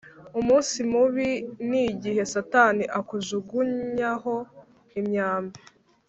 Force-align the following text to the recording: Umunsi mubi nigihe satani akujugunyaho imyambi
Umunsi 0.39 0.77
mubi 0.91 1.29
nigihe 1.69 2.21
satani 2.33 2.83
akujugunyaho 2.99 4.35
imyambi 4.99 5.59